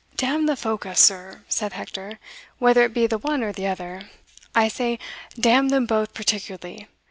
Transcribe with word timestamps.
"D 0.15 0.25
n 0.25 0.47
the 0.47 0.55
phoca, 0.55 0.95
sir," 0.97 1.43
said 1.47 1.73
Hector, 1.73 2.17
"whether 2.57 2.81
it 2.83 2.91
be 2.91 3.05
the 3.05 3.19
one 3.19 3.43
or 3.43 3.51
the 3.53 3.67
other 3.67 4.09
I 4.55 4.67
say 4.67 4.97
d 5.39 5.51
n 5.51 5.67
them 5.67 5.85
both 5.85 6.15
particularly! 6.15 6.87